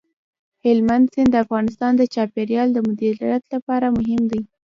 هلمند 0.65 1.05
سیند 1.13 1.29
د 1.33 1.35
افغانستان 1.45 1.91
د 1.97 2.01
چاپیریال 2.13 2.67
د 2.73 2.77
مدیریت 2.87 3.43
لپاره 3.53 3.87
مهم 3.97 4.21
دی. 4.31 4.41